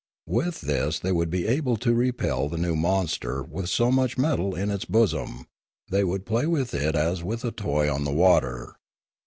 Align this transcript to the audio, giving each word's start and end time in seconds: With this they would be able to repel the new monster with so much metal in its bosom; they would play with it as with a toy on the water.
With 0.25 0.61
this 0.61 0.97
they 0.99 1.11
would 1.11 1.29
be 1.29 1.45
able 1.45 1.77
to 1.77 1.93
repel 1.93 2.49
the 2.49 2.57
new 2.57 2.75
monster 2.75 3.43
with 3.43 3.69
so 3.69 3.91
much 3.91 4.17
metal 4.17 4.55
in 4.55 4.71
its 4.71 4.83
bosom; 4.83 5.45
they 5.91 6.03
would 6.03 6.25
play 6.25 6.47
with 6.47 6.73
it 6.73 6.95
as 6.95 7.21
with 7.23 7.45
a 7.45 7.51
toy 7.51 7.87
on 7.87 8.03
the 8.03 8.11
water. 8.11 8.77